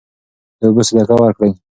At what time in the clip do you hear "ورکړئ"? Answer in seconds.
1.19-1.51